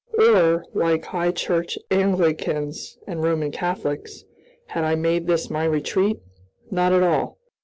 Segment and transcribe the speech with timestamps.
[0.17, 4.23] Or, like high church Anglicans and Roman Catholics,
[4.69, 6.17] had I made this my retreat?
[6.71, 7.37] Not at all.